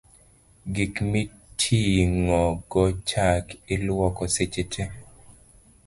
gik 0.73 0.95
miting'ogo 1.11 2.83
chak 3.09 3.45
iluoko 3.73 4.23
seche 4.35 4.63
te 4.71 4.83